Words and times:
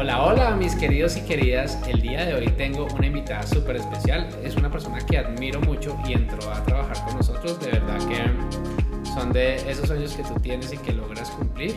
Hola, 0.00 0.22
hola 0.22 0.50
mis 0.54 0.76
queridos 0.76 1.16
y 1.16 1.22
queridas. 1.22 1.76
El 1.88 2.00
día 2.00 2.24
de 2.24 2.32
hoy 2.32 2.46
tengo 2.50 2.86
una 2.94 3.08
invitada 3.08 3.44
súper 3.44 3.74
especial. 3.74 4.28
Es 4.44 4.54
una 4.54 4.70
persona 4.70 5.04
que 5.04 5.18
admiro 5.18 5.60
mucho 5.62 5.98
y 6.06 6.12
entró 6.12 6.52
a 6.52 6.64
trabajar 6.64 7.04
con 7.04 7.16
nosotros. 7.16 7.58
De 7.58 7.72
verdad 7.72 7.98
que 8.06 9.04
son 9.12 9.32
de 9.32 9.56
esos 9.68 9.88
sueños 9.88 10.14
que 10.14 10.22
tú 10.22 10.38
tienes 10.38 10.72
y 10.72 10.76
que 10.78 10.92
logras 10.92 11.28
cumplir. 11.30 11.74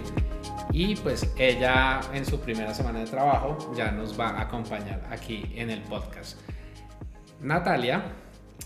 Y 0.72 0.98
pues 0.98 1.34
ella 1.36 2.00
en 2.14 2.24
su 2.24 2.40
primera 2.40 2.76
semana 2.76 3.00
de 3.00 3.08
trabajo 3.08 3.74
ya 3.76 3.90
nos 3.90 4.18
va 4.20 4.30
a 4.30 4.42
acompañar 4.42 5.02
aquí 5.10 5.52
en 5.56 5.72
el 5.72 5.82
podcast. 5.82 6.38
Natalia 7.42 8.04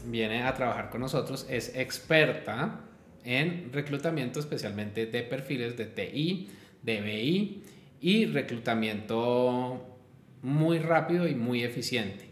viene 0.03 0.44
a 0.44 0.53
trabajar 0.53 0.90
con 0.90 1.00
nosotros, 1.00 1.48
es 1.50 1.73
experta 1.78 2.81
en 3.23 3.72
reclutamiento 3.72 4.42
especialmente 4.42 5.06
de 5.06 5.23
perfiles 5.23 5.78
de 5.78 5.86
TI, 5.86 6.50
de 6.84 7.00
BI 7.00 7.64
y 8.02 8.26
reclutamiento 8.26 9.98
muy 10.41 10.80
rápido 10.80 11.27
y 11.27 11.36
muy 11.36 11.63
eficiente. 11.63 12.26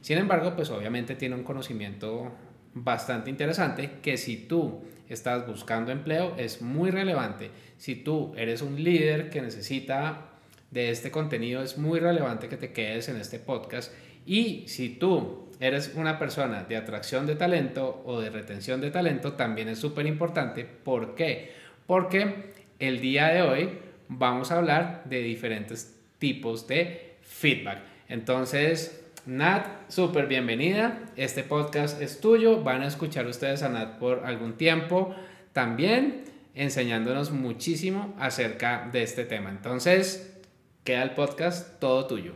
Sin 0.00 0.18
embargo, 0.18 0.54
pues 0.56 0.70
obviamente 0.70 1.14
tiene 1.14 1.34
un 1.34 1.44
conocimiento 1.44 2.32
bastante 2.74 3.30
interesante 3.30 3.98
que 4.02 4.16
si 4.16 4.36
tú 4.36 4.82
estás 5.08 5.46
buscando 5.46 5.92
empleo 5.92 6.34
es 6.36 6.62
muy 6.62 6.90
relevante. 6.90 7.50
Si 7.76 7.96
tú 7.96 8.32
eres 8.36 8.62
un 8.62 8.82
líder 8.82 9.30
que 9.30 9.42
necesita 9.42 10.30
de 10.70 10.90
este 10.90 11.10
contenido 11.10 11.62
es 11.62 11.78
muy 11.78 11.98
relevante 11.98 12.48
que 12.48 12.56
te 12.56 12.72
quedes 12.72 13.08
en 13.08 13.16
este 13.16 13.38
podcast. 13.38 13.92
Y 14.24 14.64
si 14.68 14.90
tú 14.90 15.48
eres 15.58 15.92
una 15.96 16.18
persona 16.18 16.64
de 16.64 16.76
atracción 16.76 17.26
de 17.26 17.36
talento 17.36 18.02
o 18.06 18.20
de 18.20 18.30
retención 18.30 18.80
de 18.80 18.90
talento, 18.90 19.32
también 19.32 19.68
es 19.68 19.78
súper 19.78 20.06
importante. 20.06 20.64
¿Por 20.64 21.14
qué? 21.14 21.52
Porque 21.86 22.52
el 22.78 23.00
día 23.00 23.28
de 23.28 23.42
hoy 23.42 23.78
vamos 24.10 24.50
a 24.50 24.58
hablar 24.58 25.04
de 25.06 25.22
diferentes 25.22 25.96
tipos 26.18 26.66
de 26.66 27.16
feedback. 27.22 27.78
Entonces, 28.08 29.02
Nat, 29.24 29.66
súper 29.88 30.26
bienvenida. 30.26 30.98
Este 31.16 31.44
podcast 31.44 32.02
es 32.02 32.20
tuyo. 32.20 32.62
Van 32.62 32.82
a 32.82 32.88
escuchar 32.88 33.26
ustedes 33.26 33.62
a 33.62 33.68
Nat 33.68 33.98
por 33.98 34.24
algún 34.26 34.54
tiempo 34.54 35.14
también 35.52 36.24
enseñándonos 36.54 37.30
muchísimo 37.30 38.14
acerca 38.18 38.88
de 38.92 39.02
este 39.04 39.24
tema. 39.24 39.50
Entonces, 39.50 40.36
queda 40.82 41.02
el 41.02 41.12
podcast 41.12 41.78
todo 41.78 42.06
tuyo. 42.06 42.34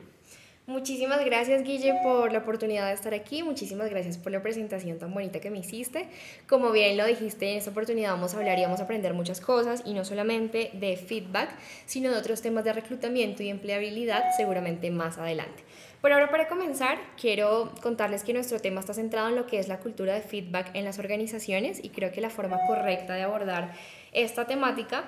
Muchísimas 0.66 1.22
gracias 1.22 1.62
Guille 1.62 1.92
por 2.02 2.32
la 2.32 2.38
oportunidad 2.38 2.86
de 2.86 2.94
estar 2.94 3.12
aquí, 3.12 3.42
muchísimas 3.42 3.90
gracias 3.90 4.16
por 4.16 4.32
la 4.32 4.40
presentación 4.40 4.98
tan 4.98 5.12
bonita 5.12 5.38
que 5.38 5.50
me 5.50 5.58
hiciste. 5.58 6.08
Como 6.48 6.72
bien 6.72 6.96
lo 6.96 7.04
dijiste, 7.04 7.52
en 7.52 7.58
esta 7.58 7.70
oportunidad 7.70 8.12
vamos 8.12 8.32
a 8.32 8.38
hablar 8.38 8.58
y 8.58 8.62
vamos 8.62 8.80
a 8.80 8.84
aprender 8.84 9.12
muchas 9.12 9.42
cosas 9.42 9.82
y 9.84 9.92
no 9.92 10.06
solamente 10.06 10.70
de 10.72 10.96
feedback, 10.96 11.50
sino 11.84 12.10
de 12.10 12.16
otros 12.16 12.40
temas 12.40 12.64
de 12.64 12.72
reclutamiento 12.72 13.42
y 13.42 13.50
empleabilidad 13.50 14.24
seguramente 14.38 14.90
más 14.90 15.18
adelante. 15.18 15.62
Por 16.00 16.14
ahora, 16.14 16.30
para 16.30 16.48
comenzar, 16.48 16.96
quiero 17.20 17.70
contarles 17.82 18.24
que 18.24 18.32
nuestro 18.32 18.58
tema 18.58 18.80
está 18.80 18.94
centrado 18.94 19.28
en 19.28 19.36
lo 19.36 19.46
que 19.46 19.58
es 19.58 19.68
la 19.68 19.80
cultura 19.80 20.14
de 20.14 20.22
feedback 20.22 20.70
en 20.74 20.86
las 20.86 20.98
organizaciones 20.98 21.78
y 21.84 21.90
creo 21.90 22.10
que 22.10 22.22
la 22.22 22.30
forma 22.30 22.58
correcta 22.66 23.12
de 23.12 23.22
abordar 23.22 23.74
esta 24.12 24.46
temática 24.46 25.04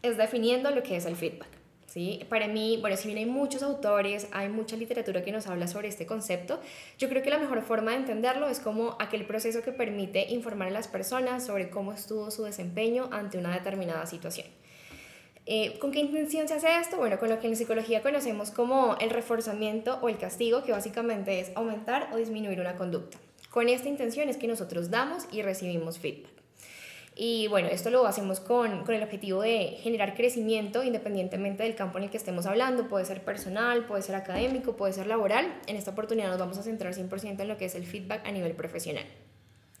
es 0.00 0.16
definiendo 0.16 0.70
lo 0.70 0.82
que 0.82 0.96
es 0.96 1.04
el 1.04 1.16
feedback. 1.16 1.57
¿Sí? 1.88 2.24
Para 2.28 2.46
mí, 2.46 2.78
bueno, 2.80 2.96
si 2.96 3.08
bien 3.08 3.18
hay 3.18 3.26
muchos 3.26 3.62
autores, 3.62 4.28
hay 4.30 4.48
mucha 4.48 4.76
literatura 4.76 5.24
que 5.24 5.32
nos 5.32 5.46
habla 5.48 5.66
sobre 5.66 5.88
este 5.88 6.06
concepto, 6.06 6.60
yo 6.98 7.08
creo 7.08 7.22
que 7.22 7.30
la 7.30 7.38
mejor 7.38 7.62
forma 7.62 7.90
de 7.92 7.96
entenderlo 7.96 8.48
es 8.48 8.60
como 8.60 8.96
aquel 9.00 9.24
proceso 9.24 9.62
que 9.62 9.72
permite 9.72 10.30
informar 10.30 10.68
a 10.68 10.70
las 10.70 10.86
personas 10.86 11.44
sobre 11.44 11.70
cómo 11.70 11.92
estuvo 11.92 12.30
su 12.30 12.44
desempeño 12.44 13.08
ante 13.10 13.38
una 13.38 13.52
determinada 13.52 14.06
situación. 14.06 14.46
Eh, 15.46 15.78
¿Con 15.78 15.92
qué 15.92 16.00
intención 16.00 16.46
se 16.46 16.54
hace 16.54 16.76
esto? 16.78 16.98
Bueno, 16.98 17.18
con 17.18 17.30
lo 17.30 17.40
que 17.40 17.46
en 17.46 17.56
psicología 17.56 18.02
conocemos 18.02 18.50
como 18.50 18.96
el 19.00 19.08
reforzamiento 19.08 19.98
o 20.02 20.10
el 20.10 20.18
castigo, 20.18 20.62
que 20.62 20.72
básicamente 20.72 21.40
es 21.40 21.52
aumentar 21.56 22.10
o 22.12 22.18
disminuir 22.18 22.60
una 22.60 22.76
conducta. 22.76 23.16
Con 23.48 23.70
esta 23.70 23.88
intención 23.88 24.28
es 24.28 24.36
que 24.36 24.46
nosotros 24.46 24.90
damos 24.90 25.26
y 25.32 25.40
recibimos 25.40 25.98
feedback. 25.98 26.37
Y 27.20 27.48
bueno, 27.48 27.66
esto 27.66 27.90
lo 27.90 28.06
hacemos 28.06 28.38
con, 28.38 28.84
con, 28.84 28.94
el 28.94 29.02
objetivo 29.02 29.42
de 29.42 29.76
generar 29.82 30.14
crecimiento 30.14 30.84
independientemente 30.84 31.64
del 31.64 31.74
campo 31.74 31.98
en 31.98 32.04
el 32.04 32.10
que 32.10 32.16
estemos 32.16 32.46
hablando. 32.46 32.88
Puede 32.88 33.04
ser 33.06 33.24
personal, 33.24 33.86
puede 33.86 34.02
ser 34.02 34.14
académico, 34.14 34.76
puede 34.76 34.92
ser 34.92 35.08
laboral. 35.08 35.52
En 35.66 35.74
esta 35.74 35.90
oportunidad 35.90 36.28
nos 36.28 36.38
vamos 36.38 36.58
a 36.58 36.62
centrar 36.62 36.94
100% 36.94 37.40
en 37.40 37.48
lo 37.48 37.58
que 37.58 37.64
es 37.64 37.74
el 37.74 37.86
feedback 37.86 38.24
a 38.24 38.30
nivel 38.30 38.54
profesional. 38.54 39.04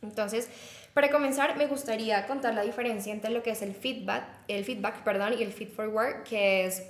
Entonces, 0.02 0.48
para 0.94 1.12
comenzar, 1.12 1.56
me 1.56 1.66
gustaría 1.66 2.26
contar 2.26 2.54
la 2.54 2.62
diferencia 2.62 3.12
entre 3.12 3.30
lo 3.30 3.44
que 3.44 3.50
es 3.50 3.62
el 3.62 3.72
feedback, 3.72 4.24
el 4.48 4.64
feedback, 4.64 5.04
perdón, 5.04 5.34
y 5.38 5.44
el 5.44 5.52
feed 5.52 5.68
forward, 5.68 6.24
que 6.24 6.66
es 6.66 6.82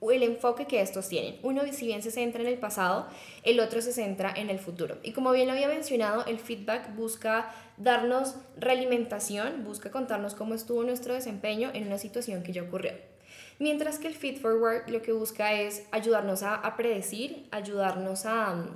el 0.00 0.22
enfoque 0.22 0.66
que 0.66 0.80
estos 0.80 1.08
tienen. 1.08 1.38
Uno, 1.42 1.62
si 1.72 1.86
bien 1.86 2.02
se 2.02 2.10
centra 2.10 2.42
en 2.42 2.48
el 2.48 2.58
pasado, 2.58 3.08
el 3.42 3.60
otro 3.60 3.82
se 3.82 3.92
centra 3.92 4.32
en 4.34 4.48
el 4.48 4.58
futuro. 4.58 4.98
Y 5.02 5.12
como 5.12 5.32
bien 5.32 5.46
lo 5.46 5.52
había 5.52 5.68
mencionado, 5.68 6.24
el 6.26 6.38
feedback 6.38 6.94
busca 6.94 7.52
darnos 7.76 8.36
realimentación, 8.56 9.64
busca 9.64 9.90
contarnos 9.90 10.34
cómo 10.34 10.54
estuvo 10.54 10.82
nuestro 10.84 11.14
desempeño 11.14 11.70
en 11.74 11.86
una 11.86 11.98
situación 11.98 12.42
que 12.42 12.52
ya 12.52 12.62
ocurrió. 12.62 12.92
Mientras 13.58 13.98
que 13.98 14.06
el 14.06 14.14
feed 14.14 14.40
forward 14.40 14.88
lo 14.88 15.02
que 15.02 15.12
busca 15.12 15.52
es 15.52 15.84
ayudarnos 15.90 16.44
a, 16.44 16.54
a 16.54 16.76
predecir, 16.76 17.48
ayudarnos 17.50 18.24
a, 18.24 18.52
a 18.52 18.66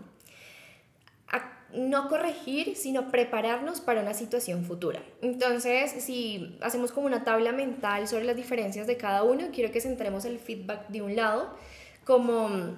no 1.75 2.09
corregir, 2.09 2.77
sino 2.77 3.11
prepararnos 3.11 3.81
para 3.81 4.01
una 4.01 4.15
situación 4.15 4.65
futura. 4.65 5.03
Entonces, 5.23 5.93
si 6.03 6.57
hacemos 6.61 6.93
como 6.93 7.07
una 7.07 7.25
tabla 7.25 7.53
mental 7.53 8.09
sobre 8.09 8.25
las 8.25 8.37
diferencias 8.37 8.87
de 8.87 8.97
cada 8.97 9.23
uno, 9.23 9.49
quiero 9.53 9.73
que 9.73 9.81
centremos 9.81 10.25
el 10.25 10.39
feedback 10.39 10.89
de 10.89 11.03
un 11.03 11.17
lado 11.17 11.55
como 12.05 12.77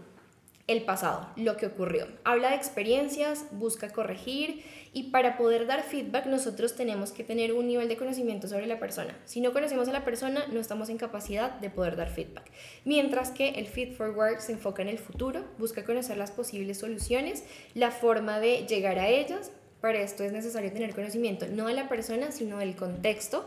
el 0.66 0.82
pasado, 0.82 1.28
lo 1.36 1.56
que 1.56 1.66
ocurrió. 1.66 2.06
Habla 2.24 2.50
de 2.50 2.56
experiencias, 2.56 3.46
busca 3.52 3.90
corregir 3.90 4.64
y 4.94 5.10
para 5.10 5.36
poder 5.36 5.66
dar 5.66 5.82
feedback 5.82 6.26
nosotros 6.26 6.76
tenemos 6.76 7.12
que 7.12 7.24
tener 7.24 7.52
un 7.52 7.66
nivel 7.66 7.88
de 7.88 7.96
conocimiento 7.96 8.48
sobre 8.48 8.66
la 8.66 8.78
persona. 8.78 9.18
Si 9.24 9.40
no 9.40 9.52
conocemos 9.52 9.88
a 9.88 9.92
la 9.92 10.04
persona, 10.04 10.46
no 10.52 10.60
estamos 10.60 10.88
en 10.88 10.96
capacidad 10.96 11.50
de 11.50 11.68
poder 11.68 11.96
dar 11.96 12.08
feedback. 12.08 12.50
Mientras 12.84 13.32
que 13.32 13.50
el 13.50 13.66
feed 13.66 13.92
forward 13.94 14.38
se 14.38 14.52
enfoca 14.52 14.82
en 14.82 14.88
el 14.88 14.98
futuro, 14.98 15.44
busca 15.58 15.84
conocer 15.84 16.16
las 16.16 16.30
posibles 16.30 16.78
soluciones, 16.78 17.44
la 17.74 17.90
forma 17.90 18.38
de 18.38 18.66
llegar 18.66 19.00
a 19.00 19.08
ellas. 19.08 19.50
Para 19.80 20.00
esto 20.00 20.22
es 20.22 20.32
necesario 20.32 20.72
tener 20.72 20.94
conocimiento 20.94 21.46
no 21.48 21.66
de 21.66 21.74
la 21.74 21.88
persona, 21.88 22.30
sino 22.30 22.58
del 22.58 22.76
contexto. 22.76 23.46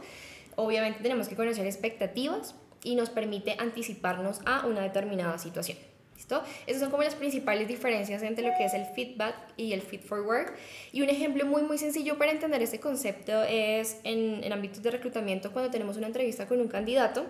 Obviamente 0.58 1.00
tenemos 1.02 1.30
que 1.30 1.36
conocer 1.36 1.66
expectativas 1.66 2.56
y 2.84 2.96
nos 2.96 3.10
permite 3.10 3.56
anticiparnos 3.58 4.42
a 4.46 4.68
una 4.68 4.82
determinada 4.82 5.38
situación. 5.38 5.78
¿Listo? 6.18 6.42
Esas 6.66 6.82
son 6.82 6.90
como 6.90 7.04
las 7.04 7.14
principales 7.14 7.68
diferencias 7.68 8.24
entre 8.24 8.44
lo 8.44 8.52
que 8.58 8.66
es 8.66 8.74
el 8.74 8.86
feedback 8.86 9.36
y 9.56 9.74
el 9.74 9.84
feed 9.84 10.02
forward. 10.02 10.48
Y 10.92 11.04
un 11.04 11.10
ejemplo 11.10 11.46
muy, 11.46 11.62
muy 11.62 11.78
sencillo 11.78 12.18
para 12.18 12.32
entender 12.32 12.60
este 12.64 12.80
concepto 12.80 13.44
es 13.44 14.00
en, 14.04 14.44
en 14.44 14.52
ámbitos 14.52 14.82
de 14.82 14.90
reclutamiento 14.90 15.54
cuando 15.54 15.70
tenemos 15.70 15.96
una 15.96 16.08
entrevista 16.08 16.48
con 16.48 16.60
un 16.60 16.70
candidato. 16.70 17.28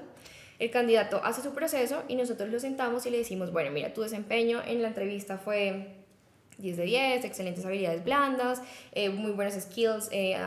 El 0.58 0.72
candidato 0.72 1.20
hace 1.22 1.42
su 1.42 1.54
proceso 1.54 2.04
y 2.08 2.16
nosotros 2.16 2.50
lo 2.50 2.62
sentamos 2.62 3.06
y 3.06 3.10
le 3.10 3.18
decimos, 3.18 3.52
bueno, 3.52 3.72
mira, 3.72 3.94
tu 3.94 4.04
desempeño 4.04 4.62
en 4.66 4.82
la 4.82 4.88
entrevista 4.88 5.38
fue 5.38 5.88
10 6.58 6.78
de 6.78 6.84
10, 6.84 7.26
excelentes 7.26 7.66
habilidades 7.66 8.06
blandas, 8.06 8.62
eh, 8.94 9.10
muy 9.10 9.32
buenos 9.32 9.56
skills 9.56 10.08
eh, 10.12 10.38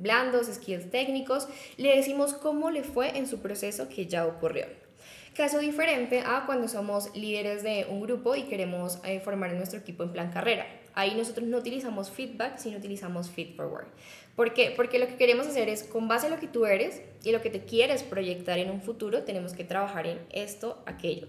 blandos, 0.00 0.48
skills 0.48 0.90
técnicos. 0.90 1.48
Le 1.76 1.96
decimos 1.96 2.34
cómo 2.34 2.70
le 2.70 2.82
fue 2.82 3.16
en 3.16 3.28
su 3.28 3.38
proceso 3.38 3.88
que 3.88 4.06
ya 4.06 4.26
ocurrió. 4.26 4.66
Caso 5.34 5.58
diferente 5.58 6.20
a 6.20 6.44
cuando 6.46 6.68
somos 6.68 7.10
líderes 7.16 7.64
de 7.64 7.86
un 7.90 8.00
grupo 8.00 8.36
y 8.36 8.44
queremos 8.44 9.00
eh, 9.04 9.18
formar 9.18 9.52
nuestro 9.54 9.80
equipo 9.80 10.04
en 10.04 10.12
plan 10.12 10.30
carrera. 10.30 10.64
Ahí 10.94 11.16
nosotros 11.16 11.48
no 11.48 11.58
utilizamos 11.58 12.08
feedback, 12.08 12.58
sino 12.58 12.78
utilizamos 12.78 13.30
feed 13.30 13.56
forward. 13.56 13.88
¿Por 14.36 14.54
qué? 14.54 14.72
Porque 14.76 15.00
lo 15.00 15.08
que 15.08 15.16
queremos 15.16 15.48
hacer 15.48 15.68
es, 15.68 15.82
con 15.82 16.06
base 16.06 16.26
en 16.26 16.34
lo 16.34 16.38
que 16.38 16.46
tú 16.46 16.66
eres 16.66 17.02
y 17.24 17.32
lo 17.32 17.42
que 17.42 17.50
te 17.50 17.64
quieres 17.64 18.04
proyectar 18.04 18.60
en 18.60 18.70
un 18.70 18.80
futuro, 18.80 19.24
tenemos 19.24 19.54
que 19.54 19.64
trabajar 19.64 20.06
en 20.06 20.20
esto, 20.30 20.80
aquello. 20.86 21.26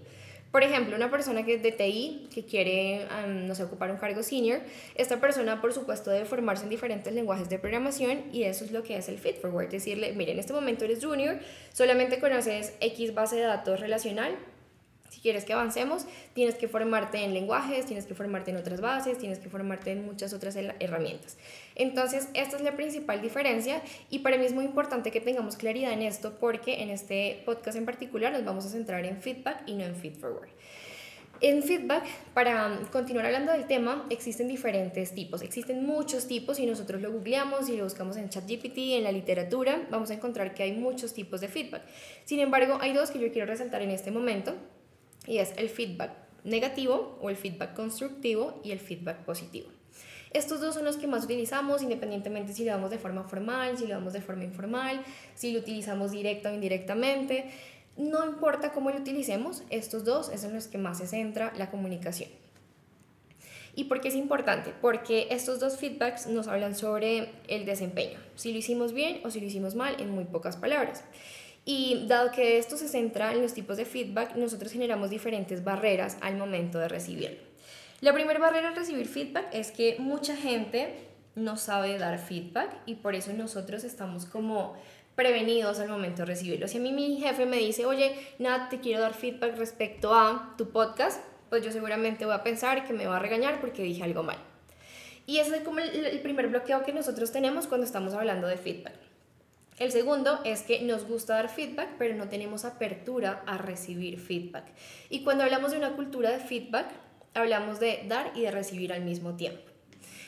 Por 0.56 0.64
ejemplo, 0.64 0.96
una 0.96 1.10
persona 1.10 1.44
que 1.44 1.56
es 1.56 1.62
de 1.62 1.70
TI, 1.70 2.28
que 2.32 2.46
quiere, 2.46 3.06
no 3.26 3.54
sé, 3.54 3.64
ocupar 3.64 3.90
un 3.90 3.98
cargo 3.98 4.22
senior, 4.22 4.60
esta 4.94 5.20
persona, 5.20 5.60
por 5.60 5.74
supuesto, 5.74 6.10
debe 6.10 6.24
formarse 6.24 6.64
en 6.64 6.70
diferentes 6.70 7.12
lenguajes 7.12 7.50
de 7.50 7.58
programación 7.58 8.24
y 8.32 8.44
eso 8.44 8.64
es 8.64 8.72
lo 8.72 8.82
que 8.82 8.96
es 8.96 9.10
el 9.10 9.18
fit 9.18 9.36
forward. 9.36 9.68
Decirle, 9.68 10.14
mire, 10.14 10.32
en 10.32 10.38
este 10.38 10.54
momento 10.54 10.86
eres 10.86 11.04
junior, 11.04 11.40
solamente 11.74 12.20
conoces 12.20 12.72
X 12.80 13.12
base 13.12 13.36
de 13.36 13.42
datos 13.42 13.80
relacional, 13.80 14.34
Si 15.08 15.20
quieres 15.20 15.44
que 15.44 15.52
avancemos, 15.52 16.06
tienes 16.34 16.56
que 16.56 16.68
formarte 16.68 17.24
en 17.24 17.34
lenguajes, 17.34 17.86
tienes 17.86 18.06
que 18.06 18.14
formarte 18.14 18.50
en 18.50 18.56
otras 18.56 18.80
bases, 18.80 19.18
tienes 19.18 19.38
que 19.38 19.48
formarte 19.48 19.92
en 19.92 20.04
muchas 20.04 20.32
otras 20.32 20.56
herramientas. 20.56 21.36
Entonces, 21.74 22.28
esta 22.34 22.56
es 22.56 22.62
la 22.62 22.76
principal 22.76 23.22
diferencia 23.22 23.82
y 24.10 24.20
para 24.20 24.38
mí 24.38 24.44
es 24.44 24.52
muy 24.52 24.64
importante 24.64 25.10
que 25.10 25.20
tengamos 25.20 25.56
claridad 25.56 25.92
en 25.92 26.02
esto 26.02 26.36
porque 26.38 26.82
en 26.82 26.90
este 26.90 27.42
podcast 27.44 27.76
en 27.76 27.84
particular 27.84 28.32
nos 28.32 28.44
vamos 28.44 28.66
a 28.66 28.68
centrar 28.68 29.04
en 29.04 29.20
feedback 29.20 29.62
y 29.66 29.74
no 29.74 29.84
en 29.84 29.94
feed 29.94 30.14
forward. 30.14 30.48
En 31.42 31.62
feedback, 31.62 32.04
para 32.32 32.80
continuar 32.90 33.26
hablando 33.26 33.52
del 33.52 33.66
tema, 33.66 34.06
existen 34.08 34.48
diferentes 34.48 35.12
tipos. 35.12 35.42
Existen 35.42 35.84
muchos 35.84 36.26
tipos 36.26 36.58
y 36.58 36.64
nosotros 36.64 37.02
lo 37.02 37.12
googleamos 37.12 37.68
y 37.68 37.76
lo 37.76 37.84
buscamos 37.84 38.16
en 38.16 38.30
ChatGPT, 38.30 38.78
en 38.96 39.04
la 39.04 39.12
literatura, 39.12 39.86
vamos 39.90 40.10
a 40.10 40.14
encontrar 40.14 40.54
que 40.54 40.62
hay 40.62 40.72
muchos 40.72 41.12
tipos 41.12 41.42
de 41.42 41.48
feedback. 41.48 41.82
Sin 42.24 42.40
embargo, 42.40 42.78
hay 42.80 42.94
dos 42.94 43.10
que 43.10 43.18
yo 43.18 43.30
quiero 43.32 43.46
resaltar 43.46 43.82
en 43.82 43.90
este 43.90 44.10
momento 44.10 44.54
y 45.26 45.38
es 45.38 45.52
el 45.56 45.68
feedback 45.68 46.12
negativo 46.44 47.18
o 47.20 47.28
el 47.28 47.36
feedback 47.36 47.74
constructivo 47.74 48.60
y 48.64 48.70
el 48.70 48.78
feedback 48.78 49.24
positivo. 49.24 49.68
Estos 50.32 50.60
dos 50.60 50.74
son 50.74 50.84
los 50.84 50.96
que 50.96 51.06
más 51.06 51.24
utilizamos, 51.24 51.82
independientemente 51.82 52.52
si 52.52 52.64
lo 52.64 52.72
damos 52.72 52.90
de 52.90 52.98
forma 52.98 53.24
formal, 53.24 53.78
si 53.78 53.86
lo 53.86 53.94
damos 53.94 54.12
de 54.12 54.20
forma 54.20 54.44
informal, 54.44 55.02
si 55.34 55.52
lo 55.52 55.60
utilizamos 55.60 56.10
directa 56.10 56.50
o 56.50 56.54
indirectamente. 56.54 57.50
No 57.96 58.26
importa 58.26 58.72
cómo 58.72 58.90
lo 58.90 58.98
utilicemos, 58.98 59.62
estos 59.70 60.04
dos 60.04 60.28
es 60.28 60.44
los 60.44 60.68
que 60.68 60.78
más 60.78 60.98
se 60.98 61.06
centra 61.06 61.52
la 61.56 61.70
comunicación. 61.70 62.28
¿Y 63.74 63.84
por 63.84 64.00
qué 64.00 64.08
es 64.08 64.14
importante? 64.14 64.72
Porque 64.80 65.28
estos 65.30 65.60
dos 65.60 65.78
feedbacks 65.78 66.26
nos 66.26 66.48
hablan 66.48 66.74
sobre 66.74 67.30
el 67.48 67.64
desempeño, 67.64 68.18
si 68.34 68.52
lo 68.52 68.58
hicimos 68.58 68.92
bien 68.92 69.20
o 69.24 69.30
si 69.30 69.40
lo 69.40 69.46
hicimos 69.46 69.74
mal 69.74 69.96
en 70.00 70.10
muy 70.10 70.24
pocas 70.24 70.56
palabras. 70.56 71.04
Y 71.68 72.06
dado 72.06 72.30
que 72.30 72.58
esto 72.58 72.76
se 72.76 72.86
centra 72.86 73.32
en 73.32 73.42
los 73.42 73.52
tipos 73.52 73.76
de 73.76 73.84
feedback, 73.84 74.36
nosotros 74.36 74.70
generamos 74.70 75.10
diferentes 75.10 75.64
barreras 75.64 76.16
al 76.20 76.36
momento 76.36 76.78
de 76.78 76.86
recibirlo. 76.86 77.38
La 78.00 78.14
primera 78.14 78.38
barrera 78.38 78.68
al 78.68 78.76
recibir 78.76 79.08
feedback 79.08 79.48
es 79.52 79.72
que 79.72 79.96
mucha 79.98 80.36
gente 80.36 80.94
no 81.34 81.56
sabe 81.56 81.98
dar 81.98 82.20
feedback 82.20 82.70
y 82.86 82.94
por 82.94 83.16
eso 83.16 83.32
nosotros 83.32 83.82
estamos 83.82 84.26
como 84.26 84.76
prevenidos 85.16 85.80
al 85.80 85.88
momento 85.88 86.22
de 86.22 86.26
recibirlo. 86.26 86.68
Si 86.68 86.78
a 86.78 86.80
mí 86.80 86.92
mi 86.92 87.18
jefe 87.18 87.46
me 87.46 87.56
dice, 87.56 87.84
oye, 87.84 88.14
nada, 88.38 88.68
te 88.68 88.78
quiero 88.78 89.00
dar 89.00 89.14
feedback 89.14 89.56
respecto 89.56 90.14
a 90.14 90.54
tu 90.56 90.70
podcast, 90.70 91.20
pues 91.50 91.64
yo 91.64 91.72
seguramente 91.72 92.26
voy 92.26 92.34
a 92.34 92.44
pensar 92.44 92.86
que 92.86 92.92
me 92.92 93.06
va 93.06 93.16
a 93.16 93.18
regañar 93.18 93.60
porque 93.60 93.82
dije 93.82 94.04
algo 94.04 94.22
mal. 94.22 94.38
Y 95.26 95.38
ese 95.38 95.56
es 95.56 95.62
como 95.64 95.80
el 95.80 96.20
primer 96.20 96.46
bloqueo 96.46 96.84
que 96.84 96.92
nosotros 96.92 97.32
tenemos 97.32 97.66
cuando 97.66 97.84
estamos 97.84 98.14
hablando 98.14 98.46
de 98.46 98.56
feedback. 98.56 99.05
El 99.78 99.92
segundo 99.92 100.40
es 100.44 100.62
que 100.62 100.80
nos 100.80 101.06
gusta 101.06 101.34
dar 101.34 101.50
feedback, 101.50 101.88
pero 101.98 102.14
no 102.14 102.28
tenemos 102.28 102.64
apertura 102.64 103.42
a 103.46 103.58
recibir 103.58 104.18
feedback. 104.18 104.64
Y 105.10 105.22
cuando 105.22 105.44
hablamos 105.44 105.72
de 105.72 105.78
una 105.78 105.94
cultura 105.94 106.30
de 106.30 106.38
feedback, 106.38 106.86
hablamos 107.34 107.78
de 107.78 108.04
dar 108.08 108.32
y 108.34 108.42
de 108.42 108.50
recibir 108.50 108.92
al 108.92 109.02
mismo 109.02 109.36
tiempo. 109.36 109.60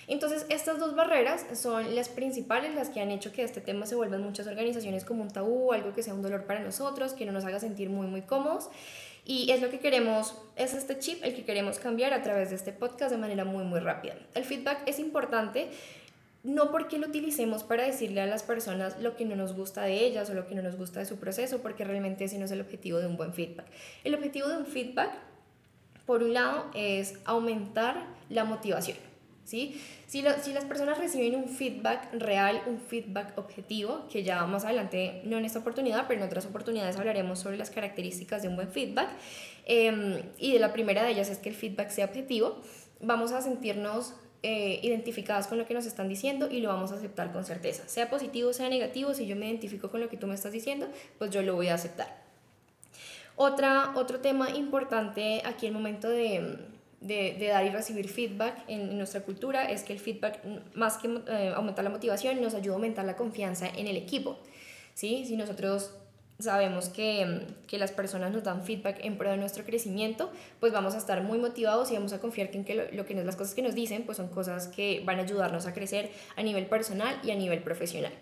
Entonces, 0.06 0.46
estas 0.48 0.78
dos 0.78 0.94
barreras 0.94 1.46
son 1.54 1.94
las 1.94 2.08
principales, 2.08 2.74
las 2.74 2.90
que 2.90 3.00
han 3.00 3.10
hecho 3.10 3.32
que 3.32 3.42
este 3.42 3.60
tema 3.60 3.86
se 3.86 3.94
vuelva 3.94 4.16
en 4.16 4.22
muchas 4.22 4.46
organizaciones 4.46 5.04
como 5.04 5.22
un 5.22 5.30
tabú, 5.30 5.72
algo 5.72 5.92
que 5.94 6.02
sea 6.02 6.14
un 6.14 6.22
dolor 6.22 6.44
para 6.44 6.60
nosotros, 6.60 7.12
que 7.12 7.26
no 7.26 7.32
nos 7.32 7.44
haga 7.44 7.60
sentir 7.60 7.90
muy, 7.90 8.06
muy 8.06 8.22
cómodos. 8.22 8.68
Y 9.24 9.50
es 9.50 9.60
lo 9.60 9.68
que 9.68 9.78
queremos, 9.78 10.34
es 10.56 10.72
este 10.72 10.98
chip 10.98 11.22
el 11.22 11.34
que 11.34 11.44
queremos 11.44 11.78
cambiar 11.78 12.14
a 12.14 12.22
través 12.22 12.48
de 12.48 12.56
este 12.56 12.72
podcast 12.72 13.10
de 13.10 13.18
manera 13.18 13.44
muy, 13.44 13.64
muy 13.64 13.80
rápida. 13.80 14.14
El 14.34 14.44
feedback 14.44 14.80
es 14.86 14.98
importante 14.98 15.68
no 16.44 16.70
porque 16.70 16.98
lo 16.98 17.08
utilicemos 17.08 17.64
para 17.64 17.84
decirle 17.84 18.20
a 18.20 18.26
las 18.26 18.42
personas 18.42 19.00
lo 19.00 19.16
que 19.16 19.24
no 19.24 19.36
nos 19.36 19.54
gusta 19.54 19.82
de 19.82 20.04
ellas 20.04 20.30
o 20.30 20.34
lo 20.34 20.46
que 20.46 20.54
no 20.54 20.62
nos 20.62 20.76
gusta 20.76 21.00
de 21.00 21.06
su 21.06 21.16
proceso, 21.16 21.58
porque 21.58 21.84
realmente 21.84 22.24
ese 22.24 22.38
no 22.38 22.44
es 22.44 22.50
el 22.50 22.60
objetivo 22.60 22.98
de 22.98 23.06
un 23.06 23.16
buen 23.16 23.32
feedback. 23.32 23.66
El 24.04 24.14
objetivo 24.14 24.48
de 24.48 24.56
un 24.56 24.66
feedback, 24.66 25.10
por 26.06 26.22
un 26.22 26.34
lado, 26.34 26.70
es 26.74 27.14
aumentar 27.24 28.06
la 28.30 28.44
motivación. 28.44 28.96
¿sí? 29.44 29.80
Si, 30.06 30.24
si 30.42 30.52
las 30.52 30.64
personas 30.64 30.98
reciben 30.98 31.34
un 31.34 31.48
feedback 31.48 32.12
real, 32.12 32.62
un 32.66 32.78
feedback 32.78 33.36
objetivo, 33.36 34.06
que 34.08 34.22
ya 34.22 34.46
más 34.46 34.64
adelante, 34.64 35.22
no 35.24 35.38
en 35.38 35.44
esta 35.44 35.58
oportunidad, 35.58 36.06
pero 36.06 36.20
en 36.20 36.26
otras 36.26 36.46
oportunidades 36.46 36.96
hablaremos 36.96 37.40
sobre 37.40 37.56
las 37.56 37.70
características 37.70 38.42
de 38.42 38.48
un 38.48 38.56
buen 38.56 38.70
feedback, 38.70 39.08
em, 39.66 40.22
y 40.38 40.52
de 40.52 40.58
la 40.60 40.72
primera 40.72 41.02
de 41.02 41.10
ellas 41.10 41.30
es 41.30 41.38
que 41.38 41.48
el 41.48 41.54
feedback 41.54 41.90
sea 41.90 42.04
objetivo, 42.04 42.60
vamos 43.00 43.32
a 43.32 43.42
sentirnos 43.42 44.14
eh, 44.42 44.78
identificadas 44.82 45.48
con 45.48 45.58
lo 45.58 45.66
que 45.66 45.74
nos 45.74 45.86
están 45.86 46.08
diciendo 46.08 46.48
y 46.50 46.60
lo 46.60 46.68
vamos 46.68 46.92
a 46.92 46.94
aceptar 46.94 47.32
con 47.32 47.44
certeza. 47.44 47.88
Sea 47.88 48.08
positivo, 48.08 48.52
sea 48.52 48.68
negativo, 48.68 49.12
si 49.14 49.26
yo 49.26 49.34
me 49.34 49.46
identifico 49.46 49.90
con 49.90 50.00
lo 50.00 50.08
que 50.08 50.16
tú 50.16 50.26
me 50.26 50.34
estás 50.34 50.52
diciendo, 50.52 50.86
pues 51.18 51.30
yo 51.30 51.42
lo 51.42 51.54
voy 51.54 51.68
a 51.68 51.74
aceptar. 51.74 52.22
Otra, 53.36 53.92
otro 53.96 54.20
tema 54.20 54.50
importante 54.50 55.42
aquí 55.44 55.66
el 55.66 55.72
momento 55.72 56.08
de, 56.08 56.58
de, 57.00 57.48
dar 57.48 57.64
y 57.64 57.70
recibir 57.70 58.08
feedback 58.08 58.64
en, 58.68 58.96
nuestra 58.96 59.22
cultura 59.22 59.70
es 59.70 59.82
que 59.82 59.92
el 59.92 60.00
feedback, 60.00 60.40
más 60.74 60.98
que 60.98 61.08
eh, 61.28 61.52
aumentar 61.54 61.84
la 61.84 61.90
motivación, 61.90 62.40
nos 62.40 62.54
ayuda 62.54 62.74
a 62.74 62.76
aumentar 62.76 63.04
la 63.04 63.16
confianza 63.16 63.68
en 63.68 63.86
el 63.86 63.96
equipo. 63.96 64.38
¿sí? 64.94 65.24
Si 65.26 65.36
nosotros 65.36 65.94
sabemos 66.38 66.88
que, 66.88 67.46
que, 67.66 67.78
las 67.78 67.90
personas 67.90 68.30
nos 68.30 68.44
dan 68.44 68.62
feedback 68.62 69.04
en 69.04 69.18
pro 69.18 69.30
de 69.30 69.36
nuestro 69.36 69.64
crecimiento, 69.64 70.30
pues 70.60 70.72
vamos 70.72 70.94
a 70.94 70.98
estar 70.98 71.20
muy 71.22 71.38
motivados 71.38 71.90
y 71.90 71.94
vamos 71.94 72.12
a 72.12 72.20
confiar 72.20 72.50
que, 72.50 72.58
en 72.58 72.64
que 72.64 72.74
lo, 72.74 72.84
lo 72.92 73.04
que 73.04 73.14
las 73.14 73.34
cosas 73.34 73.54
que 73.54 73.62
nos 73.62 73.74
dicen 73.74 74.04
pues 74.04 74.18
son 74.18 74.28
cosas 74.28 74.68
que 74.68 75.02
van 75.04 75.18
a 75.18 75.22
ayudarnos 75.22 75.66
a 75.66 75.74
crecer 75.74 76.10
a 76.36 76.42
nivel 76.42 76.66
personal 76.66 77.18
y 77.24 77.32
a 77.32 77.34
nivel 77.34 77.62
profesional. 77.62 78.12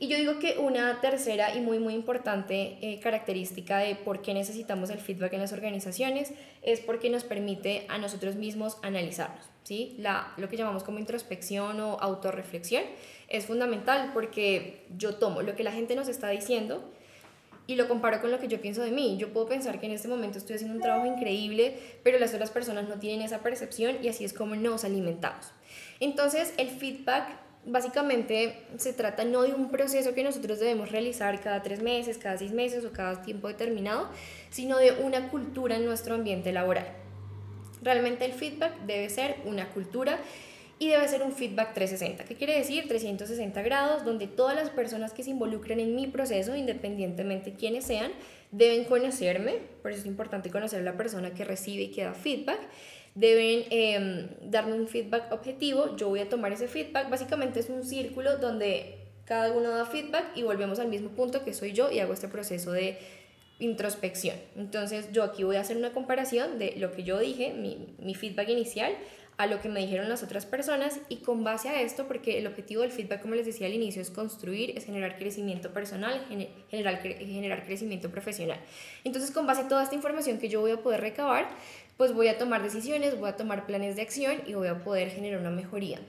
Y 0.00 0.06
yo 0.08 0.16
digo 0.16 0.38
que 0.38 0.58
una 0.58 1.00
tercera 1.00 1.54
y 1.54 1.60
muy 1.60 1.78
muy 1.78 1.94
importante 1.94 2.78
eh, 2.80 3.00
característica 3.00 3.78
de 3.78 3.96
por 3.96 4.22
qué 4.22 4.32
necesitamos 4.32 4.90
el 4.90 5.00
feedback 5.00 5.32
en 5.32 5.40
las 5.40 5.52
organizaciones 5.52 6.32
es 6.62 6.80
porque 6.80 7.10
nos 7.10 7.24
permite 7.24 7.84
a 7.88 7.98
nosotros 7.98 8.36
mismos 8.36 8.78
analizarnos. 8.82 9.50
¿sí? 9.64 9.96
La, 9.98 10.32
lo 10.36 10.48
que 10.48 10.56
llamamos 10.56 10.84
como 10.84 10.98
introspección 10.98 11.80
o 11.80 11.98
autorreflexión 12.00 12.84
es 13.28 13.46
fundamental 13.46 14.12
porque 14.14 14.84
yo 14.96 15.16
tomo 15.16 15.42
lo 15.42 15.56
que 15.56 15.64
la 15.64 15.72
gente 15.72 15.96
nos 15.96 16.08
está 16.08 16.28
diciendo 16.28 16.92
y 17.66 17.74
lo 17.74 17.86
comparo 17.86 18.20
con 18.20 18.30
lo 18.30 18.38
que 18.38 18.48
yo 18.48 18.60
pienso 18.60 18.82
de 18.82 18.90
mí. 18.90 19.16
Yo 19.18 19.32
puedo 19.32 19.46
pensar 19.46 19.78
que 19.78 19.86
en 19.86 19.92
este 19.92 20.08
momento 20.08 20.38
estoy 20.38 20.56
haciendo 20.56 20.76
un 20.76 20.82
trabajo 20.82 21.06
increíble, 21.06 21.76
pero 22.02 22.18
las 22.18 22.32
otras 22.32 22.50
personas 22.50 22.88
no 22.88 22.98
tienen 22.98 23.20
esa 23.20 23.40
percepción 23.40 23.98
y 24.02 24.08
así 24.08 24.24
es 24.24 24.32
como 24.32 24.56
nos 24.56 24.84
alimentamos. 24.84 25.52
Entonces, 26.00 26.54
el 26.56 26.68
feedback 26.68 27.28
básicamente 27.68 28.66
se 28.76 28.92
trata 28.92 29.24
no 29.24 29.42
de 29.42 29.52
un 29.52 29.70
proceso 29.70 30.14
que 30.14 30.24
nosotros 30.24 30.58
debemos 30.58 30.90
realizar 30.90 31.40
cada 31.40 31.62
tres 31.62 31.82
meses, 31.82 32.18
cada 32.18 32.38
seis 32.38 32.52
meses 32.52 32.84
o 32.84 32.92
cada 32.92 33.22
tiempo 33.22 33.48
determinado, 33.48 34.08
sino 34.50 34.78
de 34.78 34.92
una 34.92 35.28
cultura 35.28 35.76
en 35.76 35.84
nuestro 35.84 36.14
ambiente 36.14 36.52
laboral. 36.52 36.86
Realmente 37.82 38.24
el 38.24 38.32
feedback 38.32 38.72
debe 38.86 39.08
ser 39.08 39.36
una 39.44 39.68
cultura 39.68 40.18
y 40.78 40.88
debe 40.88 41.08
ser 41.08 41.22
un 41.22 41.32
feedback 41.32 41.74
360. 41.74 42.24
¿Qué 42.24 42.34
quiere 42.36 42.56
decir? 42.56 42.86
360 42.86 43.62
grados, 43.62 44.04
donde 44.04 44.26
todas 44.26 44.54
las 44.54 44.70
personas 44.70 45.12
que 45.12 45.22
se 45.22 45.30
involucren 45.30 45.80
en 45.80 45.94
mi 45.94 46.06
proceso, 46.06 46.54
independientemente 46.54 47.50
de 47.50 47.56
quiénes 47.56 47.84
sean, 47.84 48.12
deben 48.52 48.84
conocerme, 48.84 49.56
por 49.82 49.90
eso 49.90 50.00
es 50.00 50.06
importante 50.06 50.50
conocer 50.50 50.80
a 50.80 50.84
la 50.84 50.96
persona 50.96 51.34
que 51.34 51.44
recibe 51.44 51.82
y 51.84 51.90
que 51.90 52.04
da 52.04 52.14
feedback 52.14 52.60
deben 53.18 53.64
eh, 53.70 54.28
darme 54.42 54.74
un 54.74 54.86
feedback 54.86 55.32
objetivo, 55.32 55.96
yo 55.96 56.08
voy 56.08 56.20
a 56.20 56.28
tomar 56.28 56.52
ese 56.52 56.68
feedback, 56.68 57.10
básicamente 57.10 57.58
es 57.58 57.68
un 57.68 57.82
círculo 57.82 58.36
donde 58.36 58.98
cada 59.24 59.52
uno 59.52 59.70
da 59.70 59.86
feedback 59.86 60.36
y 60.36 60.44
volvemos 60.44 60.78
al 60.78 60.86
mismo 60.86 61.10
punto 61.10 61.44
que 61.44 61.52
soy 61.52 61.72
yo 61.72 61.90
y 61.90 61.98
hago 61.98 62.12
este 62.12 62.28
proceso 62.28 62.70
de 62.70 62.98
introspección. 63.58 64.36
Entonces 64.56 65.10
yo 65.12 65.24
aquí 65.24 65.42
voy 65.42 65.56
a 65.56 65.62
hacer 65.62 65.76
una 65.76 65.92
comparación 65.92 66.60
de 66.60 66.76
lo 66.76 66.92
que 66.92 67.02
yo 67.02 67.18
dije, 67.18 67.52
mi, 67.52 67.88
mi 67.98 68.14
feedback 68.14 68.50
inicial, 68.50 68.92
a 69.38 69.46
lo 69.46 69.60
que 69.60 69.68
me 69.68 69.78
dijeron 69.80 70.08
las 70.08 70.24
otras 70.24 70.46
personas 70.46 70.98
y 71.08 71.18
con 71.18 71.44
base 71.44 71.68
a 71.68 71.80
esto, 71.80 72.08
porque 72.08 72.38
el 72.38 72.46
objetivo 72.48 72.82
del 72.82 72.90
feedback, 72.90 73.22
como 73.22 73.36
les 73.36 73.46
decía 73.46 73.68
al 73.68 73.72
inicio, 73.72 74.02
es 74.02 74.10
construir, 74.10 74.76
es 74.76 74.84
generar 74.84 75.16
crecimiento 75.16 75.72
personal, 75.72 76.26
generar, 76.68 77.00
generar 77.00 77.64
crecimiento 77.64 78.10
profesional. 78.10 78.58
Entonces, 79.04 79.30
con 79.30 79.46
base 79.46 79.62
a 79.62 79.68
toda 79.68 79.84
esta 79.84 79.94
información 79.94 80.38
que 80.38 80.48
yo 80.48 80.60
voy 80.60 80.72
a 80.72 80.82
poder 80.82 81.00
recabar, 81.00 81.48
pues 81.96 82.12
voy 82.12 82.26
a 82.26 82.36
tomar 82.36 82.64
decisiones, 82.64 83.16
voy 83.16 83.30
a 83.30 83.36
tomar 83.36 83.64
planes 83.64 83.94
de 83.94 84.02
acción 84.02 84.42
y 84.44 84.54
voy 84.54 84.68
a 84.68 84.82
poder 84.82 85.08
generar 85.10 85.40
una 85.40 85.50
mejoría 85.50 86.00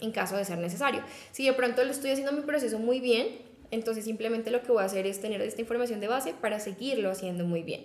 en 0.00 0.10
caso 0.10 0.36
de 0.36 0.44
ser 0.44 0.58
necesario. 0.58 1.02
Si 1.30 1.46
de 1.46 1.52
pronto 1.52 1.84
lo 1.84 1.90
estoy 1.92 2.10
haciendo 2.10 2.32
mi 2.32 2.40
proceso 2.40 2.80
muy 2.80 2.98
bien, 2.98 3.28
entonces 3.70 4.04
simplemente 4.04 4.50
lo 4.50 4.62
que 4.62 4.72
voy 4.72 4.82
a 4.82 4.86
hacer 4.86 5.06
es 5.06 5.20
tener 5.20 5.40
esta 5.42 5.60
información 5.60 6.00
de 6.00 6.08
base 6.08 6.34
para 6.34 6.58
seguirlo 6.58 7.10
haciendo 7.10 7.44
muy 7.44 7.62
bien. 7.62 7.84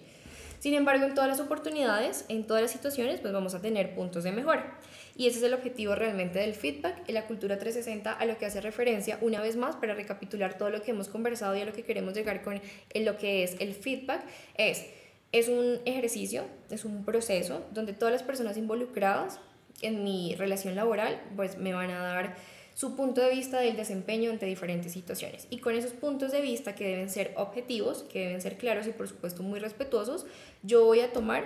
Sin 0.60 0.74
embargo, 0.74 1.06
en 1.06 1.14
todas 1.14 1.30
las 1.30 1.40
oportunidades, 1.40 2.26
en 2.30 2.48
todas 2.48 2.62
las 2.62 2.72
situaciones, 2.72 3.20
pues 3.20 3.34
vamos 3.34 3.54
a 3.56 3.62
tener 3.62 3.96
puntos 3.96 4.24
de 4.24 4.32
mejora. 4.32 4.78
Y 5.16 5.28
ese 5.28 5.38
es 5.38 5.44
el 5.44 5.54
objetivo 5.54 5.96
realmente 5.96 6.40
del 6.40 6.56
feedback, 6.56 7.08
en 7.08 7.14
la 7.14 7.26
cultura 7.26 7.58
360, 7.58 8.12
a 8.12 8.26
lo 8.26 8.38
que 8.38 8.46
hace 8.46 8.62
referencia 8.62 9.18
una 9.22 9.42
vez 9.42 9.56
más 9.56 9.76
para 9.76 9.94
recapitular 9.94 10.58
todo 10.58 10.70
lo 10.70 10.82
que 10.82 10.92
hemos 10.92 11.08
conversado 11.08 11.56
y 11.56 11.62
a 11.62 11.66
lo 11.66 11.74
que 11.74 11.84
queremos 11.84 12.14
llegar 12.14 12.42
con 12.42 12.62
en 12.90 13.06
lo 13.06 13.18
que 13.18 13.44
es 13.44 13.56
el 13.60 13.74
feedback, 13.74 14.22
es 14.58 14.86
es 15.32 15.50
un 15.50 15.82
ejercicio, 15.84 16.46
es 16.70 16.86
un 16.86 17.04
proceso 17.04 17.66
donde 17.74 17.92
todas 17.92 18.14
las 18.14 18.24
personas 18.24 18.56
involucradas 18.56 19.42
en 19.82 20.02
mi 20.04 20.34
relación 20.36 20.76
laboral 20.76 21.22
pues 21.36 21.58
me 21.58 21.74
van 21.74 21.92
a 21.92 22.00
dar 22.00 22.36
su 22.76 22.98
punto 22.98 23.22
de 23.22 23.30
vista 23.30 23.60
del 23.60 23.78
desempeño 23.78 24.30
ante 24.30 24.46
diferentes 24.46 24.92
situaciones. 24.92 25.48
Y 25.50 25.60
con 25.60 25.76
esos 25.76 25.94
puntos 25.94 26.34
de 26.34 26.42
vista 26.42 26.76
que 26.76 26.86
deben 26.86 27.10
ser 27.10 27.34
objetivos, 27.38 28.04
que 28.04 28.20
deben 28.20 28.42
ser 28.42 28.58
claros 28.58 28.86
y 28.86 28.92
por 28.92 29.08
supuesto 29.08 29.44
muy 29.44 29.60
respetuosos, 29.60 30.26
yo 30.62 30.84
voy 30.84 31.00
a 31.00 31.14
tomar, 31.14 31.46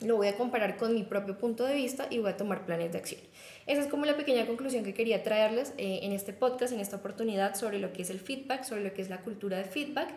lo 0.00 0.16
voy 0.16 0.28
a 0.28 0.36
comparar 0.36 0.76
con 0.76 0.94
mi 0.94 1.02
propio 1.02 1.36
punto 1.36 1.64
de 1.64 1.74
vista 1.74 2.06
y 2.08 2.18
voy 2.18 2.30
a 2.30 2.36
tomar 2.36 2.64
planes 2.66 2.92
de 2.92 2.98
acción. 2.98 3.20
Esa 3.66 3.82
es 3.82 3.88
como 3.88 4.06
la 4.06 4.16
pequeña 4.16 4.46
conclusión 4.46 4.84
que 4.84 4.94
quería 4.94 5.24
traerles 5.24 5.74
eh, 5.76 6.00
en 6.02 6.12
este 6.12 6.32
podcast, 6.32 6.72
en 6.72 6.78
esta 6.78 6.96
oportunidad, 6.96 7.56
sobre 7.56 7.80
lo 7.80 7.92
que 7.92 8.02
es 8.02 8.10
el 8.10 8.20
feedback, 8.20 8.62
sobre 8.62 8.84
lo 8.84 8.94
que 8.94 9.02
es 9.02 9.10
la 9.10 9.22
cultura 9.22 9.58
de 9.58 9.64
feedback 9.64 10.10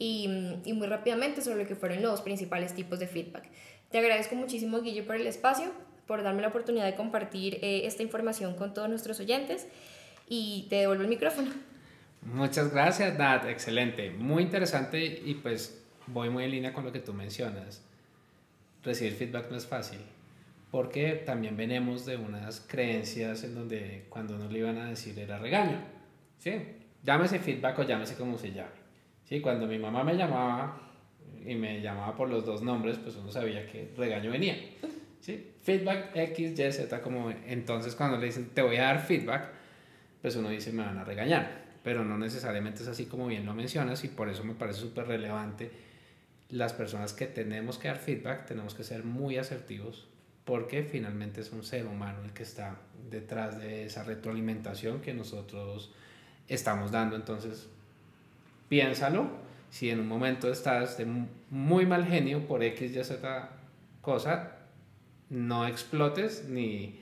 y, 0.00 0.28
y 0.64 0.72
muy 0.72 0.88
rápidamente 0.88 1.42
sobre 1.42 1.62
lo 1.62 1.68
que 1.68 1.76
fueron 1.76 2.02
los 2.02 2.22
principales 2.22 2.74
tipos 2.74 2.98
de 2.98 3.06
feedback. 3.06 3.44
Te 3.92 3.98
agradezco 3.98 4.34
muchísimo, 4.34 4.80
Guille, 4.80 5.04
por 5.04 5.14
el 5.14 5.28
espacio 5.28 5.70
por 6.06 6.22
darme 6.22 6.42
la 6.42 6.48
oportunidad 6.48 6.84
de 6.84 6.94
compartir 6.94 7.58
eh, 7.62 7.86
esta 7.86 8.02
información 8.02 8.54
con 8.54 8.74
todos 8.74 8.88
nuestros 8.88 9.18
oyentes 9.20 9.66
y 10.28 10.66
te 10.68 10.76
devuelvo 10.76 11.02
el 11.02 11.08
micrófono. 11.08 11.50
Muchas 12.22 12.72
gracias, 12.72 13.16
Nat, 13.18 13.46
excelente, 13.46 14.10
muy 14.10 14.42
interesante 14.42 15.22
y 15.24 15.34
pues 15.34 15.82
voy 16.06 16.28
muy 16.28 16.44
en 16.44 16.50
línea 16.50 16.72
con 16.72 16.84
lo 16.84 16.92
que 16.92 16.98
tú 16.98 17.12
mencionas. 17.12 17.82
Recibir 18.82 19.14
feedback 19.14 19.50
no 19.50 19.56
es 19.56 19.66
fácil, 19.66 20.00
porque 20.70 21.22
también 21.24 21.56
venimos 21.56 22.04
de 22.04 22.16
unas 22.16 22.60
creencias 22.60 23.44
en 23.44 23.54
donde 23.54 24.06
cuando 24.08 24.36
nos 24.38 24.50
lo 24.50 24.58
iban 24.58 24.78
a 24.78 24.86
decir 24.86 25.18
era 25.18 25.38
regaño, 25.38 25.78
¿sí? 26.38 26.52
Llámese 27.02 27.38
feedback 27.38 27.78
o 27.78 27.82
llámese 27.84 28.16
como 28.16 28.38
se 28.38 28.52
llame, 28.52 28.70
¿sí? 29.24 29.40
Cuando 29.40 29.66
mi 29.66 29.78
mamá 29.78 30.02
me 30.02 30.16
llamaba 30.16 30.80
y 31.44 31.54
me 31.54 31.80
llamaba 31.80 32.16
por 32.16 32.28
los 32.28 32.44
dos 32.44 32.62
nombres, 32.62 32.96
pues 32.98 33.14
uno 33.16 33.30
sabía 33.30 33.66
que 33.70 33.92
regaño 33.96 34.30
venía. 34.32 34.56
Feedback 35.66 36.14
X, 36.14 36.56
Y, 36.56 36.72
Z, 36.72 37.02
como 37.02 37.28
entonces 37.48 37.96
cuando 37.96 38.18
le 38.18 38.26
dicen 38.26 38.50
te 38.54 38.62
voy 38.62 38.76
a 38.76 38.82
dar 38.82 39.04
feedback, 39.04 39.48
pues 40.22 40.36
uno 40.36 40.48
dice 40.48 40.70
me 40.70 40.84
van 40.84 40.96
a 40.96 41.02
regañar, 41.02 41.64
pero 41.82 42.04
no 42.04 42.16
necesariamente 42.16 42.84
es 42.84 42.88
así 42.88 43.06
como 43.06 43.26
bien 43.26 43.44
lo 43.44 43.52
mencionas 43.52 44.04
y 44.04 44.08
por 44.08 44.28
eso 44.28 44.44
me 44.44 44.54
parece 44.54 44.78
súper 44.78 45.08
relevante. 45.08 45.72
Las 46.50 46.72
personas 46.72 47.12
que 47.14 47.26
tenemos 47.26 47.78
que 47.78 47.88
dar 47.88 47.96
feedback 47.96 48.46
tenemos 48.46 48.76
que 48.76 48.84
ser 48.84 49.02
muy 49.02 49.38
asertivos 49.38 50.06
porque 50.44 50.84
finalmente 50.84 51.40
es 51.40 51.50
un 51.50 51.64
ser 51.64 51.86
humano 51.86 52.20
el 52.24 52.32
que 52.32 52.44
está 52.44 52.76
detrás 53.10 53.58
de 53.58 53.86
esa 53.86 54.04
retroalimentación 54.04 55.00
que 55.00 55.14
nosotros 55.14 55.92
estamos 56.46 56.92
dando. 56.92 57.16
Entonces, 57.16 57.68
piénsalo. 58.68 59.44
Si 59.70 59.90
en 59.90 59.98
un 59.98 60.06
momento 60.06 60.48
estás 60.48 60.96
de 60.96 61.08
muy 61.50 61.86
mal 61.86 62.06
genio 62.06 62.46
por 62.46 62.62
X, 62.62 62.94
Y, 62.94 63.02
Z 63.02 63.50
cosa, 64.00 64.52
no 65.30 65.66
explotes 65.66 66.44
ni, 66.48 67.00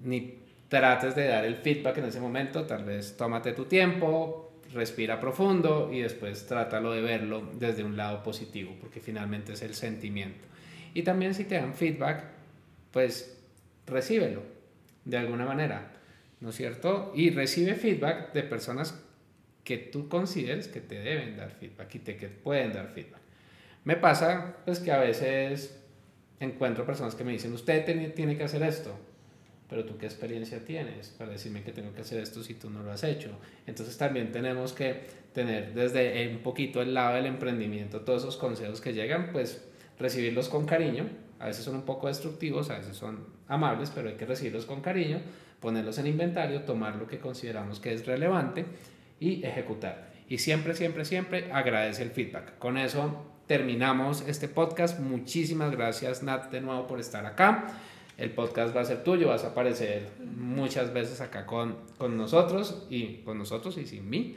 ni 0.00 0.38
trates 0.68 1.14
de 1.14 1.26
dar 1.26 1.44
el 1.44 1.56
feedback 1.56 1.98
en 1.98 2.04
ese 2.06 2.20
momento, 2.20 2.64
tal 2.64 2.84
vez 2.84 3.16
tómate 3.16 3.52
tu 3.52 3.64
tiempo, 3.64 4.52
respira 4.72 5.18
profundo 5.20 5.90
y 5.92 6.00
después 6.00 6.46
trátalo 6.46 6.92
de 6.92 7.00
verlo 7.00 7.48
desde 7.54 7.84
un 7.84 7.96
lado 7.96 8.22
positivo, 8.22 8.76
porque 8.80 9.00
finalmente 9.00 9.52
es 9.52 9.62
el 9.62 9.74
sentimiento. 9.74 10.46
Y 10.94 11.02
también 11.02 11.34
si 11.34 11.44
te 11.44 11.54
dan 11.54 11.74
feedback, 11.74 12.24
pues 12.92 13.38
recíbelo 13.86 14.42
de 15.04 15.16
alguna 15.16 15.46
manera, 15.46 15.92
¿no 16.40 16.50
es 16.50 16.56
cierto? 16.56 17.12
Y 17.14 17.30
recibe 17.30 17.74
feedback 17.74 18.32
de 18.32 18.42
personas 18.42 19.02
que 19.64 19.78
tú 19.78 20.08
consideres 20.08 20.68
que 20.68 20.80
te 20.80 20.98
deben 20.98 21.36
dar 21.36 21.50
feedback 21.50 21.94
y 21.94 21.98
te 21.98 22.16
que 22.16 22.28
pueden 22.28 22.72
dar 22.72 22.88
feedback. 22.88 23.20
Me 23.84 23.96
pasa 23.96 24.56
pues 24.64 24.80
que 24.80 24.92
a 24.92 24.98
veces 24.98 25.78
encuentro 26.40 26.84
personas 26.86 27.14
que 27.14 27.24
me 27.24 27.32
dicen, 27.32 27.52
usted 27.52 27.84
tiene 28.14 28.36
que 28.36 28.44
hacer 28.44 28.62
esto, 28.62 28.94
pero 29.68 29.84
tú 29.84 29.98
qué 29.98 30.06
experiencia 30.06 30.64
tienes 30.64 31.08
para 31.10 31.30
decirme 31.30 31.62
que 31.62 31.72
tengo 31.72 31.92
que 31.92 32.00
hacer 32.00 32.20
esto 32.20 32.42
si 32.42 32.54
tú 32.54 32.70
no 32.70 32.82
lo 32.82 32.90
has 32.90 33.04
hecho. 33.04 33.30
Entonces 33.66 33.98
también 33.98 34.32
tenemos 34.32 34.72
que 34.72 35.02
tener 35.34 35.74
desde 35.74 36.28
un 36.28 36.38
poquito 36.38 36.80
el 36.80 36.94
lado 36.94 37.16
del 37.16 37.26
emprendimiento 37.26 38.00
todos 38.00 38.22
esos 38.22 38.36
consejos 38.36 38.80
que 38.80 38.94
llegan, 38.94 39.30
pues 39.32 39.64
recibirlos 39.98 40.48
con 40.48 40.64
cariño. 40.64 41.08
A 41.38 41.46
veces 41.46 41.64
son 41.64 41.76
un 41.76 41.82
poco 41.82 42.08
destructivos, 42.08 42.70
a 42.70 42.78
veces 42.78 42.96
son 42.96 43.26
amables, 43.46 43.90
pero 43.94 44.08
hay 44.08 44.16
que 44.16 44.26
recibirlos 44.26 44.64
con 44.64 44.80
cariño, 44.80 45.20
ponerlos 45.60 45.98
en 45.98 46.06
inventario, 46.06 46.62
tomar 46.62 46.96
lo 46.96 47.06
que 47.06 47.18
consideramos 47.18 47.78
que 47.78 47.92
es 47.92 48.06
relevante 48.06 48.64
y 49.20 49.44
ejecutar. 49.44 50.12
Y 50.28 50.38
siempre, 50.38 50.74
siempre, 50.74 51.04
siempre 51.04 51.52
agradece 51.52 52.02
el 52.02 52.10
feedback. 52.10 52.58
Con 52.58 52.78
eso 52.78 53.24
terminamos 53.48 54.22
este 54.28 54.46
podcast. 54.46 55.00
Muchísimas 55.00 55.72
gracias, 55.72 56.22
Nat, 56.22 56.52
de 56.52 56.60
nuevo 56.60 56.86
por 56.86 57.00
estar 57.00 57.24
acá. 57.24 57.66
El 58.18 58.30
podcast 58.30 58.76
va 58.76 58.82
a 58.82 58.84
ser 58.84 59.02
tuyo, 59.02 59.28
vas 59.28 59.42
a 59.44 59.48
aparecer 59.48 60.10
muchas 60.36 60.92
veces 60.92 61.20
acá 61.20 61.46
con, 61.46 61.76
con 61.96 62.16
nosotros 62.16 62.86
y 62.90 63.22
con 63.22 63.38
nosotros 63.38 63.78
y 63.78 63.86
sin 63.86 64.08
mí, 64.08 64.36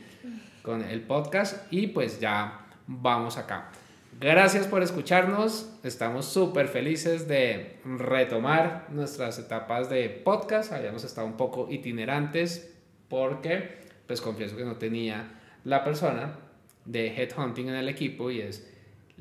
con 0.64 0.82
el 0.82 1.02
podcast. 1.02 1.72
Y 1.72 1.88
pues 1.88 2.20
ya 2.20 2.68
vamos 2.88 3.38
acá. 3.38 3.72
Gracias 4.20 4.66
por 4.68 4.82
escucharnos. 4.82 5.74
Estamos 5.84 6.26
súper 6.26 6.68
felices 6.68 7.28
de 7.28 7.80
retomar 7.84 8.88
nuestras 8.92 9.40
etapas 9.40 9.90
de 9.90 10.08
podcast. 10.10 10.72
Habíamos 10.72 11.04
estado 11.04 11.28
un 11.28 11.36
poco 11.36 11.68
itinerantes 11.70 12.74
porque, 13.10 13.80
pues 14.08 14.22
confieso 14.22 14.56
que 14.56 14.64
no 14.64 14.78
tenía 14.78 15.40
la 15.66 15.84
persona 15.84 16.36
de 16.86 17.08
headhunting 17.08 17.68
en 17.70 17.76
el 17.76 17.90
equipo 17.90 18.32
y 18.32 18.42
es 18.42 18.71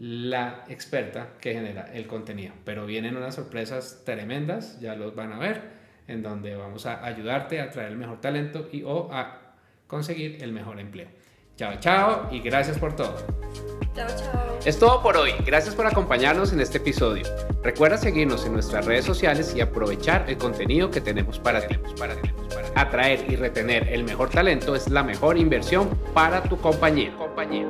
la 0.00 0.64
experta 0.68 1.34
que 1.38 1.52
genera 1.52 1.92
el 1.92 2.06
contenido. 2.06 2.54
Pero 2.64 2.86
vienen 2.86 3.16
unas 3.16 3.34
sorpresas 3.34 4.00
tremendas, 4.06 4.80
ya 4.80 4.96
los 4.96 5.14
van 5.14 5.34
a 5.34 5.38
ver, 5.38 5.60
en 6.08 6.22
donde 6.22 6.56
vamos 6.56 6.86
a 6.86 7.04
ayudarte 7.04 7.60
a 7.60 7.70
traer 7.70 7.90
el 7.90 7.98
mejor 7.98 8.18
talento 8.18 8.66
y 8.72 8.82
o 8.82 9.12
a 9.12 9.54
conseguir 9.86 10.42
el 10.42 10.52
mejor 10.52 10.80
empleo. 10.80 11.08
Chao, 11.56 11.74
chao 11.80 12.28
y 12.32 12.40
gracias 12.40 12.78
por 12.78 12.96
todo. 12.96 13.14
Chao, 13.94 14.08
chao. 14.08 14.58
Es 14.64 14.78
todo 14.78 15.02
por 15.02 15.18
hoy. 15.18 15.32
Gracias 15.44 15.74
por 15.74 15.86
acompañarnos 15.86 16.54
en 16.54 16.60
este 16.60 16.78
episodio. 16.78 17.24
Recuerda 17.62 17.98
seguirnos 17.98 18.46
en 18.46 18.54
nuestras 18.54 18.86
redes 18.86 19.04
sociales 19.04 19.54
y 19.54 19.60
aprovechar 19.60 20.24
el 20.30 20.38
contenido 20.38 20.90
que 20.90 21.02
tenemos 21.02 21.38
para 21.38 21.66
ti. 21.66 21.76
Para 21.98 22.14
ti, 22.14 22.30
para 22.48 22.80
Atraer 22.80 23.30
y 23.30 23.36
retener 23.36 23.88
el 23.88 24.04
mejor 24.04 24.30
talento 24.30 24.74
es 24.74 24.88
la 24.88 25.02
mejor 25.02 25.36
inversión 25.36 25.90
para 26.14 26.42
tu 26.42 26.56
compañía. 26.56 27.14
compañía. 27.18 27.66